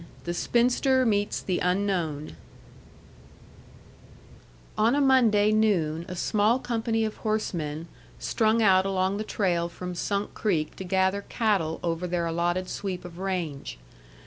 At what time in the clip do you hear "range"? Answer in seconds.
13.19-13.77